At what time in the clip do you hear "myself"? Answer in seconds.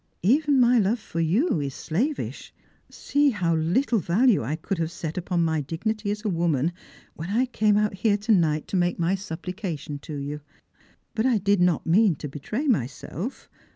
12.65-13.47